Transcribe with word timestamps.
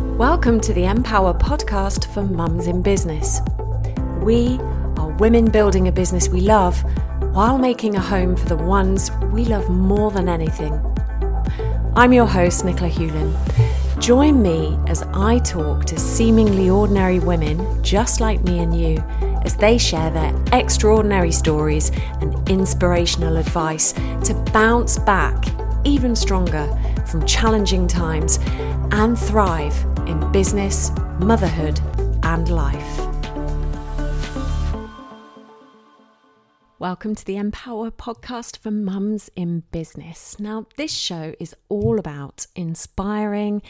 Welcome 0.00 0.60
to 0.60 0.72
the 0.72 0.86
Empower 0.86 1.34
podcast 1.34 2.06
for 2.14 2.22
mums 2.22 2.66
in 2.66 2.80
business. 2.80 3.40
We 4.22 4.58
are 4.96 5.10
women 5.18 5.50
building 5.50 5.88
a 5.88 5.92
business 5.92 6.30
we 6.30 6.40
love 6.40 6.82
while 7.34 7.58
making 7.58 7.96
a 7.96 8.00
home 8.00 8.34
for 8.34 8.46
the 8.48 8.56
ones 8.56 9.10
we 9.30 9.44
love 9.44 9.68
more 9.68 10.10
than 10.10 10.26
anything. 10.26 10.72
I'm 11.94 12.14
your 12.14 12.24
host, 12.24 12.64
Nicola 12.64 12.90
Huelin. 12.90 14.00
Join 14.00 14.40
me 14.40 14.78
as 14.86 15.02
I 15.12 15.38
talk 15.40 15.84
to 15.84 16.00
seemingly 16.00 16.70
ordinary 16.70 17.18
women 17.18 17.82
just 17.84 18.20
like 18.20 18.42
me 18.42 18.60
and 18.60 18.74
you 18.74 18.98
as 19.44 19.54
they 19.54 19.76
share 19.76 20.10
their 20.10 20.34
extraordinary 20.52 21.32
stories 21.32 21.92
and 22.22 22.48
inspirational 22.48 23.36
advice 23.36 23.92
to 23.92 24.32
bounce 24.52 24.98
back 24.98 25.44
even 25.84 26.16
stronger 26.16 26.68
from 27.10 27.26
challenging 27.26 27.88
times 27.88 28.38
and 28.92 29.18
thrive 29.18 29.74
in 30.06 30.30
business, 30.30 30.92
motherhood, 31.18 31.80
and 32.22 32.48
life. 32.48 32.98
Welcome 36.78 37.16
to 37.16 37.24
the 37.24 37.36
Empower 37.36 37.90
podcast 37.90 38.58
for 38.58 38.70
mums 38.70 39.28
in 39.34 39.64
business. 39.72 40.38
Now, 40.38 40.66
this 40.76 40.94
show 40.94 41.34
is 41.40 41.54
all 41.68 41.98
about 41.98 42.46
inspiring 42.54 43.60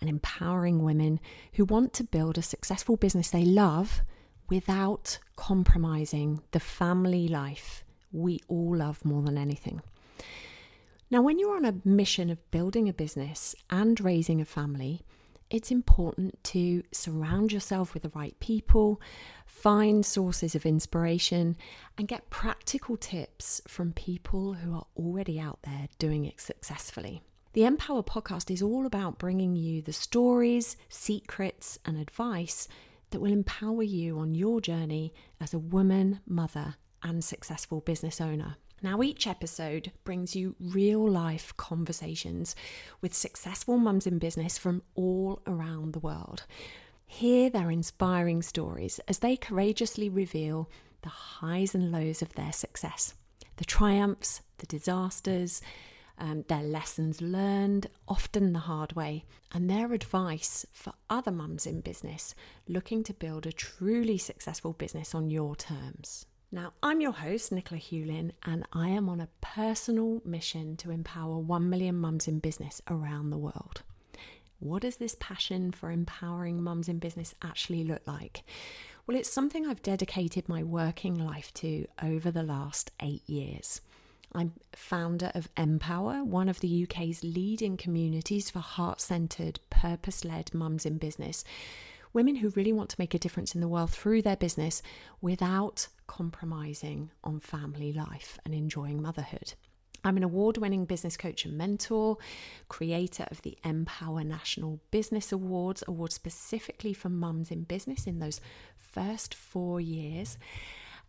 and 0.00 0.08
empowering 0.08 0.82
women 0.82 1.20
who 1.52 1.66
want 1.66 1.92
to 1.94 2.04
build 2.04 2.38
a 2.38 2.42
successful 2.42 2.96
business 2.96 3.28
they 3.28 3.44
love 3.44 4.00
without 4.48 5.18
compromising 5.36 6.40
the 6.52 6.60
family 6.60 7.28
life 7.28 7.84
we 8.10 8.40
all 8.48 8.76
love 8.76 9.04
more 9.04 9.22
than 9.22 9.36
anything. 9.36 9.82
Now, 11.08 11.22
when 11.22 11.38
you're 11.38 11.56
on 11.56 11.64
a 11.64 11.80
mission 11.84 12.30
of 12.30 12.50
building 12.50 12.88
a 12.88 12.92
business 12.92 13.54
and 13.70 14.00
raising 14.00 14.40
a 14.40 14.44
family, 14.44 15.02
it's 15.50 15.70
important 15.70 16.42
to 16.44 16.82
surround 16.90 17.52
yourself 17.52 17.94
with 17.94 18.02
the 18.02 18.08
right 18.08 18.38
people, 18.40 19.00
find 19.46 20.04
sources 20.04 20.56
of 20.56 20.66
inspiration, 20.66 21.56
and 21.96 22.08
get 22.08 22.28
practical 22.30 22.96
tips 22.96 23.60
from 23.68 23.92
people 23.92 24.54
who 24.54 24.74
are 24.74 24.86
already 24.96 25.38
out 25.38 25.60
there 25.62 25.86
doing 26.00 26.24
it 26.24 26.40
successfully. 26.40 27.22
The 27.52 27.64
Empower 27.64 28.02
podcast 28.02 28.50
is 28.50 28.60
all 28.60 28.84
about 28.84 29.18
bringing 29.18 29.54
you 29.54 29.82
the 29.82 29.92
stories, 29.92 30.76
secrets, 30.88 31.78
and 31.86 31.96
advice 31.96 32.66
that 33.10 33.20
will 33.20 33.32
empower 33.32 33.84
you 33.84 34.18
on 34.18 34.34
your 34.34 34.60
journey 34.60 35.14
as 35.40 35.54
a 35.54 35.58
woman, 35.60 36.18
mother, 36.26 36.74
and 37.06 37.24
successful 37.24 37.80
business 37.80 38.20
owner. 38.20 38.56
Now, 38.82 39.00
each 39.00 39.26
episode 39.26 39.92
brings 40.04 40.36
you 40.36 40.54
real 40.60 41.08
life 41.08 41.56
conversations 41.56 42.54
with 43.00 43.14
successful 43.14 43.78
mums 43.78 44.06
in 44.06 44.18
business 44.18 44.58
from 44.58 44.82
all 44.94 45.40
around 45.46 45.92
the 45.92 46.00
world. 46.00 46.44
Hear 47.06 47.48
their 47.48 47.70
inspiring 47.70 48.42
stories 48.42 48.98
as 49.08 49.20
they 49.20 49.36
courageously 49.36 50.08
reveal 50.08 50.68
the 51.02 51.08
highs 51.08 51.74
and 51.74 51.90
lows 51.90 52.20
of 52.20 52.34
their 52.34 52.52
success, 52.52 53.14
the 53.56 53.64
triumphs, 53.64 54.42
the 54.58 54.66
disasters, 54.66 55.62
um, 56.18 56.44
their 56.48 56.62
lessons 56.62 57.20
learned, 57.20 57.88
often 58.08 58.52
the 58.52 58.60
hard 58.60 58.94
way, 58.94 59.24
and 59.52 59.70
their 59.70 59.92
advice 59.92 60.66
for 60.72 60.92
other 61.08 61.30
mums 61.30 61.66
in 61.66 61.80
business 61.80 62.34
looking 62.68 63.02
to 63.04 63.14
build 63.14 63.46
a 63.46 63.52
truly 63.52 64.18
successful 64.18 64.72
business 64.72 65.14
on 65.14 65.30
your 65.30 65.54
terms. 65.54 66.26
Now, 66.52 66.72
I'm 66.80 67.00
your 67.00 67.12
host, 67.12 67.50
Nicola 67.50 67.80
Huelin, 67.80 68.30
and 68.44 68.64
I 68.72 68.88
am 68.90 69.08
on 69.08 69.20
a 69.20 69.28
personal 69.40 70.22
mission 70.24 70.76
to 70.76 70.92
empower 70.92 71.38
1 71.38 71.68
million 71.68 71.96
mums 71.96 72.28
in 72.28 72.38
business 72.38 72.80
around 72.88 73.30
the 73.30 73.38
world. 73.38 73.82
What 74.60 74.82
does 74.82 74.96
this 74.96 75.16
passion 75.18 75.72
for 75.72 75.90
empowering 75.90 76.62
mums 76.62 76.88
in 76.88 77.00
business 77.00 77.34
actually 77.42 77.82
look 77.82 78.02
like? 78.06 78.44
Well, 79.06 79.16
it's 79.16 79.30
something 79.30 79.66
I've 79.66 79.82
dedicated 79.82 80.48
my 80.48 80.62
working 80.62 81.16
life 81.16 81.52
to 81.54 81.86
over 82.00 82.30
the 82.30 82.44
last 82.44 82.92
eight 83.00 83.28
years. 83.28 83.80
I'm 84.32 84.52
founder 84.74 85.32
of 85.34 85.48
Empower, 85.56 86.22
one 86.22 86.48
of 86.48 86.60
the 86.60 86.84
UK's 86.84 87.24
leading 87.24 87.76
communities 87.76 88.50
for 88.50 88.60
heart 88.60 89.00
centered, 89.00 89.58
purpose 89.68 90.24
led 90.24 90.54
mums 90.54 90.86
in 90.86 90.98
business. 90.98 91.44
Women 92.16 92.36
who 92.36 92.48
really 92.56 92.72
want 92.72 92.88
to 92.88 92.96
make 92.98 93.12
a 93.12 93.18
difference 93.18 93.54
in 93.54 93.60
the 93.60 93.68
world 93.68 93.90
through 93.90 94.22
their 94.22 94.38
business 94.38 94.80
without 95.20 95.88
compromising 96.06 97.10
on 97.22 97.40
family 97.40 97.92
life 97.92 98.38
and 98.42 98.54
enjoying 98.54 99.02
motherhood. 99.02 99.52
I'm 100.02 100.16
an 100.16 100.22
award 100.22 100.56
winning 100.56 100.86
business 100.86 101.18
coach 101.18 101.44
and 101.44 101.58
mentor, 101.58 102.16
creator 102.70 103.26
of 103.30 103.42
the 103.42 103.58
Empower 103.64 104.24
National 104.24 104.80
Business 104.90 105.30
Awards, 105.30 105.84
awards 105.86 106.14
specifically 106.14 106.94
for 106.94 107.10
mums 107.10 107.50
in 107.50 107.64
business 107.64 108.06
in 108.06 108.18
those 108.18 108.40
first 108.78 109.34
four 109.34 109.78
years. 109.78 110.38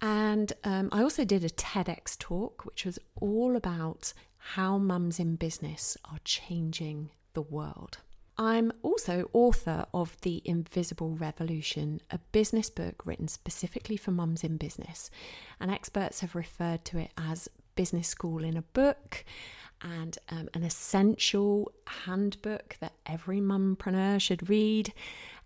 And 0.00 0.54
um, 0.64 0.88
I 0.90 1.02
also 1.02 1.26
did 1.26 1.44
a 1.44 1.50
TEDx 1.50 2.16
talk, 2.16 2.64
which 2.64 2.86
was 2.86 2.98
all 3.16 3.56
about 3.56 4.14
how 4.38 4.78
mums 4.78 5.20
in 5.20 5.36
business 5.36 5.98
are 6.10 6.20
changing 6.24 7.10
the 7.34 7.42
world. 7.42 7.98
I'm 8.36 8.72
also 8.82 9.30
author 9.32 9.86
of 9.94 10.20
The 10.22 10.42
Invisible 10.44 11.10
Revolution, 11.10 12.00
a 12.10 12.18
business 12.32 12.68
book 12.68 13.02
written 13.04 13.28
specifically 13.28 13.96
for 13.96 14.10
mums 14.10 14.42
in 14.42 14.56
business. 14.56 15.10
And 15.60 15.70
experts 15.70 16.20
have 16.20 16.34
referred 16.34 16.84
to 16.86 16.98
it 16.98 17.12
as 17.16 17.48
business 17.76 18.08
school 18.08 18.42
in 18.42 18.56
a 18.56 18.62
book 18.62 19.24
and 19.82 20.18
um, 20.30 20.48
an 20.54 20.64
essential 20.64 21.70
handbook 21.86 22.76
that 22.80 22.94
every 23.06 23.40
mumpreneur 23.40 24.20
should 24.20 24.48
read. 24.48 24.92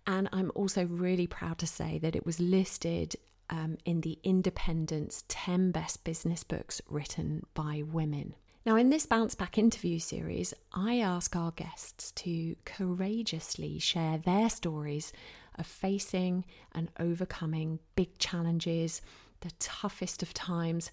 And 0.07 0.27
I'm 0.31 0.51
also 0.55 0.85
really 0.85 1.27
proud 1.27 1.59
to 1.59 1.67
say 1.67 1.99
that 1.99 2.15
it 2.15 2.25
was 2.25 2.39
listed 2.39 3.15
um, 3.51 3.77
in 3.85 4.01
the 4.01 4.17
Independent's 4.23 5.25
10 5.27 5.71
Best 5.71 6.03
Business 6.03 6.43
Books 6.43 6.81
Written 6.89 7.45
by 7.53 7.83
Women. 7.85 8.35
Now, 8.69 8.75
in 8.75 8.91
this 8.91 9.07
Bounce 9.07 9.33
Back 9.33 9.57
interview 9.57 9.97
series, 9.97 10.53
I 10.71 10.99
ask 10.99 11.35
our 11.35 11.49
guests 11.49 12.11
to 12.11 12.55
courageously 12.65 13.79
share 13.79 14.19
their 14.19 14.47
stories 14.47 15.11
of 15.55 15.65
facing 15.65 16.45
and 16.73 16.91
overcoming 16.99 17.79
big 17.95 18.19
challenges, 18.19 19.01
the 19.39 19.49
toughest 19.57 20.21
of 20.21 20.35
times, 20.35 20.91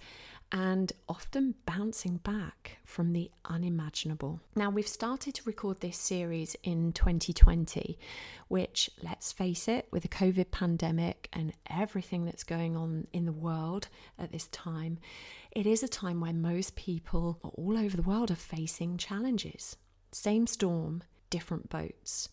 and 0.53 0.93
often 1.09 1.55
bouncing 1.67 2.19
back 2.19 2.79
from 2.85 3.13
the 3.13 3.31
unimaginable. 3.45 4.41
Now, 4.55 4.71
we've 4.71 4.87
started 4.87 5.35
to 5.35 5.43
record 5.45 5.81
this 5.81 5.99
series 5.99 6.57
in 6.63 6.93
2020, 6.93 7.99
which, 8.49 8.89
let's 9.03 9.33
face 9.33 9.67
it, 9.67 9.89
with 9.91 10.03
the 10.03 10.09
COVID 10.09 10.51
pandemic 10.53 11.29
and 11.33 11.53
everything 11.69 12.25
that's 12.25 12.45
going 12.45 12.77
on 12.77 13.09
in 13.13 13.27
the 13.27 13.33
world 13.33 13.89
at 14.19 14.31
this 14.31 14.47
time, 14.49 14.99
it 15.51 15.67
is 15.67 15.83
a 15.83 15.89
time 15.89 16.21
when 16.21 16.41
most 16.41 16.77
people 16.77 17.39
all 17.57 17.77
over 17.77 17.97
the 17.97 18.03
world 18.03 18.31
are 18.31 18.37
facing 18.37 18.99
challenges. 18.99 19.77
Same 20.13 20.47
storm, 20.47 21.03
different 21.29 21.69
boats. 21.69 22.29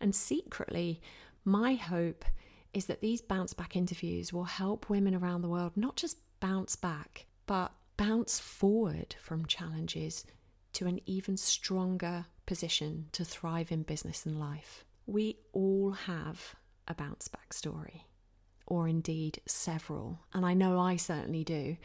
And 0.00 0.14
secretly, 0.14 1.00
my 1.44 1.74
hope 1.74 2.24
is 2.72 2.86
that 2.86 3.00
these 3.00 3.20
bounce 3.20 3.52
back 3.54 3.74
interviews 3.74 4.32
will 4.32 4.44
help 4.44 4.88
women 4.88 5.14
around 5.14 5.42
the 5.42 5.48
world 5.48 5.72
not 5.76 5.96
just 5.96 6.18
bounce 6.38 6.76
back 6.76 7.26
but 7.50 7.72
bounce 7.96 8.38
forward 8.38 9.16
from 9.20 9.44
challenges 9.44 10.24
to 10.72 10.86
an 10.86 11.00
even 11.04 11.36
stronger 11.36 12.24
position 12.46 13.06
to 13.10 13.24
thrive 13.24 13.72
in 13.72 13.82
business 13.82 14.24
and 14.24 14.38
life. 14.38 14.84
We 15.06 15.36
all 15.52 15.90
have 15.90 16.54
a 16.86 16.94
bounce 16.94 17.26
back 17.26 17.52
story, 17.52 18.06
or 18.68 18.86
indeed 18.86 19.40
several, 19.46 20.20
and 20.32 20.46
I 20.46 20.54
know 20.54 20.78
I 20.78 20.94
certainly 20.94 21.42
do. 21.42 21.76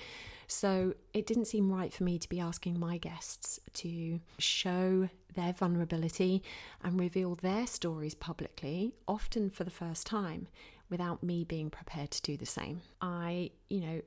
So 0.46 0.94
it 1.16 1.26
didn't 1.26 1.46
seem 1.46 1.72
right 1.72 1.92
for 1.92 2.04
me 2.04 2.20
to 2.20 2.30
be 2.30 2.40
asking 2.40 2.80
my 2.80 3.00
guests 3.00 3.60
to 3.74 4.20
show 4.38 5.10
their 5.34 5.54
vulnerability 5.54 6.44
and 6.84 7.00
reveal 7.00 7.34
their 7.34 7.66
stories 7.66 8.14
publicly, 8.14 8.94
often 9.08 9.50
for 9.50 9.64
the 9.64 9.72
first 9.72 10.06
time, 10.06 10.48
without 10.92 11.24
me 11.24 11.44
being 11.44 11.72
prepared 11.72 12.12
to 12.12 12.22
do 12.22 12.38
the 12.38 12.46
same. 12.46 12.82
I, 13.02 13.50
you 13.68 13.82
know, 13.82 14.02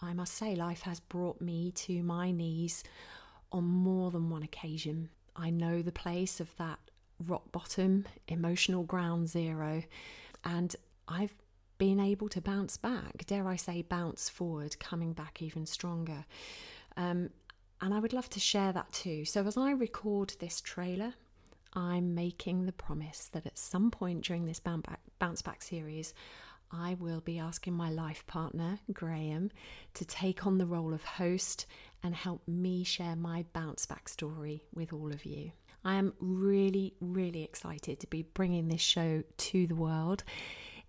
I 0.00 0.12
must 0.14 0.34
say, 0.34 0.54
life 0.54 0.82
has 0.82 1.00
brought 1.00 1.40
me 1.40 1.72
to 1.72 2.02
my 2.02 2.30
knees 2.30 2.84
on 3.50 3.64
more 3.64 4.10
than 4.10 4.30
one 4.30 4.42
occasion. 4.42 5.08
I 5.34 5.50
know 5.50 5.82
the 5.82 5.92
place 5.92 6.40
of 6.40 6.54
that 6.56 6.78
rock 7.26 7.50
bottom, 7.52 8.06
emotional 8.28 8.84
ground 8.84 9.28
zero, 9.28 9.82
and 10.44 10.74
I've 11.08 11.34
been 11.78 12.00
able 12.00 12.28
to 12.30 12.40
bounce 12.40 12.76
back, 12.76 13.24
dare 13.26 13.48
I 13.48 13.56
say, 13.56 13.82
bounce 13.82 14.28
forward, 14.28 14.78
coming 14.78 15.12
back 15.12 15.42
even 15.42 15.66
stronger. 15.66 16.24
Um, 16.96 17.30
and 17.80 17.94
I 17.94 18.00
would 18.00 18.12
love 18.12 18.28
to 18.30 18.40
share 18.40 18.72
that 18.72 18.92
too. 18.92 19.24
So, 19.24 19.46
as 19.46 19.56
I 19.56 19.70
record 19.70 20.34
this 20.40 20.60
trailer, 20.60 21.14
I'm 21.74 22.14
making 22.14 22.66
the 22.66 22.72
promise 22.72 23.28
that 23.32 23.46
at 23.46 23.58
some 23.58 23.90
point 23.90 24.24
during 24.24 24.46
this 24.46 24.58
bounce 24.58 24.86
back, 24.86 25.00
bounce 25.18 25.42
back 25.42 25.62
series, 25.62 26.14
I 26.70 26.94
will 27.00 27.20
be 27.20 27.38
asking 27.38 27.74
my 27.74 27.90
life 27.90 28.26
partner, 28.26 28.78
Graham, 28.92 29.50
to 29.94 30.04
take 30.04 30.46
on 30.46 30.58
the 30.58 30.66
role 30.66 30.92
of 30.92 31.04
host 31.04 31.66
and 32.02 32.14
help 32.14 32.46
me 32.46 32.84
share 32.84 33.16
my 33.16 33.44
bounce 33.52 33.86
back 33.86 34.08
story 34.08 34.62
with 34.74 34.92
all 34.92 35.12
of 35.12 35.24
you. 35.24 35.52
I 35.84 35.94
am 35.94 36.12
really, 36.20 36.94
really 37.00 37.42
excited 37.42 38.00
to 38.00 38.06
be 38.06 38.22
bringing 38.22 38.68
this 38.68 38.80
show 38.80 39.22
to 39.36 39.66
the 39.66 39.74
world 39.74 40.24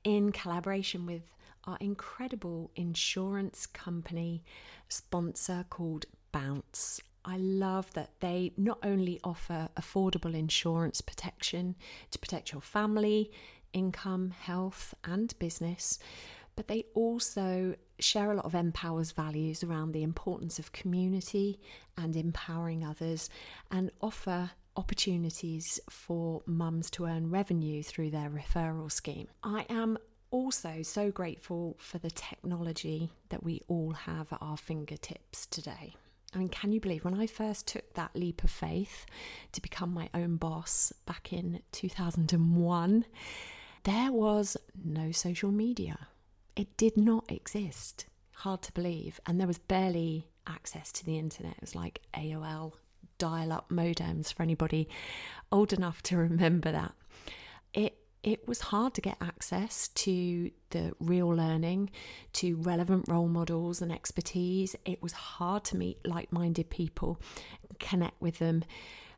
in 0.04 0.31
collaboration 0.31 1.06
with 1.06 1.24
our 1.66 1.78
incredible 1.80 2.72
insurance 2.75 3.66
company 3.66 4.44
sponsor 4.88 5.66
called 5.70 6.06
Bounce. 6.32 7.02
I 7.25 7.38
love 7.38 7.94
that 7.94 8.12
they 8.22 8.54
not 8.58 8.80
only 8.82 9.20
offer 9.24 9.70
affordable 9.78 10.34
insurance 10.34 11.02
protection 11.02 11.75
to 12.12 12.20
protect 12.20 12.52
your 12.52 12.62
family, 12.62 13.32
income, 13.74 14.31
health, 14.31 14.94
and 15.04 15.38
business, 15.39 16.00
but 16.56 16.68
they 16.68 16.86
also 16.94 17.75
share 18.00 18.31
a 18.31 18.36
lot 18.36 18.45
of 18.45 18.54
Empower's 18.54 19.12
values 19.12 19.63
around 19.63 19.92
the 19.92 20.04
importance 20.04 20.60
of 20.60 20.71
community 20.71 21.60
and 21.98 22.16
empowering 22.16 22.83
others 22.83 23.30
and 23.71 23.92
offer 24.01 24.51
opportunities 24.75 25.80
for 25.89 26.42
mums 26.45 26.89
to 26.92 27.06
earn 27.06 27.30
revenue 27.30 27.83
through 27.83 28.10
their 28.10 28.30
referral 28.30 28.92
scheme. 28.92 29.27
I 29.44 29.66
am 29.69 29.98
also 30.31 30.81
so 30.83 31.12
grateful 31.12 31.75
for 31.80 31.98
the 31.98 32.12
technology 32.12 33.12
that 33.30 33.44
we 33.44 33.62
all 33.68 33.94
have 33.94 34.31
at 34.31 34.42
our 34.42 34.57
fingertips 34.57 35.45
today. 35.48 35.95
I 36.33 36.38
mean, 36.38 36.50
can 36.50 36.72
you 36.72 36.80
believe 36.80 37.04
when 37.04 37.19
I 37.19 37.25
first 37.25 37.68
took 37.68 37.94
that 37.95 38.15
leap 38.15 38.44
of 38.44 38.51
faith 38.51 39.06
to 39.51 39.62
become 39.62 39.94
my 39.94 40.10
own 40.13 40.36
boss 40.36 40.94
back 41.06 41.33
in 41.33 41.62
2001, 41.72 43.06
there 43.84 44.12
was 44.12 44.58
no 44.84 45.12
social 45.12 45.52
media. 45.52 46.08
It 46.56 46.76
did 46.78 46.98
not 46.98 47.31
exist. 47.31 48.06
Hard 48.34 48.62
to 48.64 48.72
believe. 48.74 49.20
And 49.26 49.40
there 49.40 49.48
was 49.48 49.58
barely 49.58 50.28
access 50.48 50.92
to 50.94 51.06
the 51.06 51.18
internet. 51.18 51.54
It 51.54 51.62
was 51.62 51.76
like 51.76 52.02
AOL 52.14 52.74
dial 53.18 53.52
up 53.52 53.70
modems 53.70 54.34
for 54.34 54.44
anybody 54.44 54.88
old 55.52 55.74
enough 55.74 56.02
to 56.04 56.18
remember 56.30 56.72
that. 56.72 56.94
It 57.74 57.96
it 58.22 58.46
was 58.50 58.60
hard 58.60 58.94
to 58.96 59.02
get 59.02 59.16
access 59.22 59.88
to 59.88 60.52
the 60.72 60.94
real 61.00 61.30
learning, 61.30 61.90
to 62.34 62.58
relevant 62.58 63.06
role 63.08 63.30
models 63.30 63.82
and 63.82 63.94
expertise. 63.94 64.75
It 64.84 65.02
was 65.02 65.14
hard 65.14 65.64
to 65.66 65.78
meet 65.78 66.06
like 66.06 66.34
minded 66.34 66.70
people, 66.70 67.22
connect 67.80 68.22
with 68.22 68.40
them, 68.40 68.66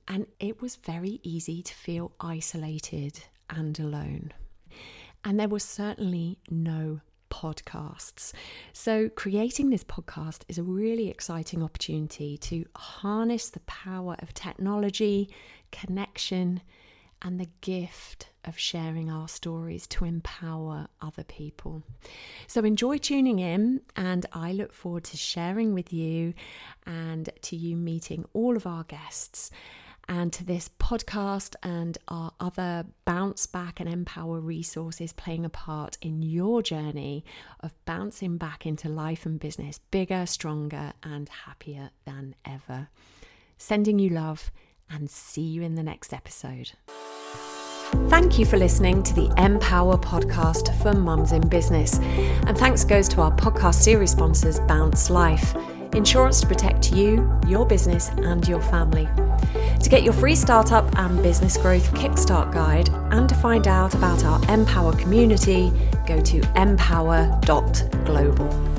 and 0.08 0.28
it 0.40 0.62
was 0.62 0.76
very 0.76 1.20
easy 1.24 1.64
to 1.64 1.74
feel 1.74 2.12
isolated 2.20 3.24
and 3.50 3.80
alone. 3.80 4.34
And 5.24 5.40
there 5.40 5.48
were 5.48 5.60
certainly 5.60 6.40
no 6.50 7.02
podcasts. 7.30 8.34
So, 8.74 9.10
creating 9.10 9.70
this 9.70 9.84
podcast 9.84 10.42
is 10.48 10.58
a 10.58 10.64
really 10.64 11.10
exciting 11.10 11.64
opportunity 11.64 12.38
to 12.40 12.66
harness 12.76 13.50
the 13.50 13.62
power 13.62 14.16
of 14.20 14.34
technology, 14.34 15.30
connection, 15.72 16.62
and 17.22 17.40
the 17.40 17.50
gift 17.62 18.30
of 18.46 18.58
sharing 18.58 19.10
our 19.12 19.28
stories 19.28 19.86
to 19.88 20.06
empower 20.06 20.88
other 21.02 21.24
people. 21.24 21.84
So 22.48 22.64
enjoy 22.64 22.98
tuning 22.98 23.40
in, 23.40 23.82
and 23.96 24.26
I 24.34 24.52
look 24.54 24.74
forward 24.74 25.04
to 25.06 25.18
sharing 25.18 25.74
with 25.74 25.94
you 25.94 26.34
and 26.86 27.30
to 27.44 27.56
you 27.56 27.76
meeting 27.76 28.26
all 28.34 28.56
of 28.58 28.66
our 28.66 28.84
guests 28.84 29.52
and 30.12 30.34
to 30.34 30.44
this 30.44 30.70
podcast 30.78 31.56
and 31.64 31.98
our 32.10 32.34
other 32.42 32.86
bounce 33.06 33.46
back 33.46 33.80
and 33.80 33.88
empower 33.88 34.42
resources 34.42 35.14
playing 35.14 35.46
a 35.46 35.50
part 35.50 35.98
in 36.02 36.22
your 36.22 36.62
journey 36.62 37.24
of 37.62 37.74
bouncing 37.86 38.36
back 38.36 38.66
into 38.66 38.90
life 38.90 39.26
and 39.26 39.40
business 39.40 39.80
bigger, 39.90 40.26
stronger, 40.26 40.92
and 41.02 41.30
happier 41.46 41.92
than 42.04 42.36
ever. 42.44 42.90
Sending 43.58 44.00
you 44.00 44.10
love 44.10 44.52
and 44.90 45.10
see 45.10 45.44
you 45.44 45.62
in 45.62 45.76
the 45.76 45.84
next 45.84 46.12
episode. 46.12 46.74
Thank 48.10 48.38
you 48.38 48.46
for 48.46 48.58
listening 48.58 49.04
to 49.04 49.14
the 49.14 49.34
Empower 49.38 49.98
podcast 49.98 50.78
for 50.82 50.92
Mums 50.92 51.32
in 51.32 51.48
Business. 51.48 52.00
And 52.00 52.58
thanks 52.58 52.84
goes 52.84 53.08
to 53.10 53.22
our 53.22 53.34
podcast 53.38 53.76
series 53.76 54.12
sponsors, 54.12 54.60
Bounce 54.62 55.10
Life, 55.10 55.56
insurance 55.94 56.42
to 56.42 56.48
protect 56.48 56.92
you, 56.92 57.32
your 57.48 57.66
business, 57.66 58.10
and 58.10 58.46
your 58.46 58.62
family. 58.62 59.08
To 59.84 59.90
get 59.90 60.04
your 60.04 60.14
free 60.14 60.36
startup 60.36 60.86
and 60.98 61.22
business 61.24 61.58
growth 61.58 61.92
kickstart 61.94 62.54
guide 62.54 62.90
and 63.12 63.28
to 63.28 63.36
find 63.36 63.68
out 63.68 63.94
about 63.94 64.24
our 64.24 64.42
Empower 64.50 64.96
community, 64.96 65.70
go 66.08 66.22
to 66.22 66.42
empower.global. 66.56 68.71